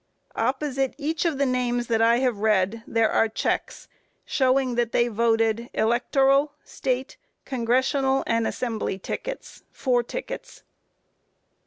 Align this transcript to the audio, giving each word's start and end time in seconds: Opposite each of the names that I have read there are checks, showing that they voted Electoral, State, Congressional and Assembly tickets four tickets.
Opposite 0.35 0.95
each 0.97 1.25
of 1.25 1.37
the 1.37 1.45
names 1.45 1.85
that 1.85 2.01
I 2.01 2.17
have 2.21 2.39
read 2.39 2.81
there 2.87 3.11
are 3.11 3.29
checks, 3.29 3.87
showing 4.25 4.73
that 4.73 4.93
they 4.93 5.07
voted 5.09 5.69
Electoral, 5.75 6.53
State, 6.63 7.17
Congressional 7.45 8.23
and 8.25 8.47
Assembly 8.47 8.97
tickets 8.97 9.61
four 9.71 10.01
tickets. 10.01 10.63